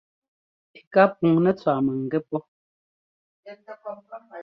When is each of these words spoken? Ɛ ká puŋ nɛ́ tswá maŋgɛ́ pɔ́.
Ɛ 0.77 0.79
ká 0.93 1.03
puŋ 1.17 1.33
nɛ́ 1.43 1.53
tswá 1.57 1.73
maŋgɛ́ 1.85 2.21
pɔ́. 2.29 2.41